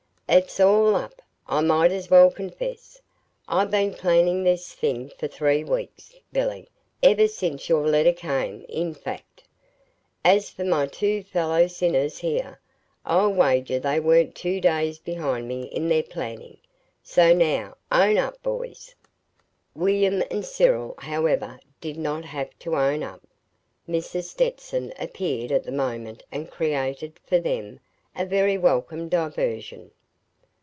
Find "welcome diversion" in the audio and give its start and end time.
28.57-29.91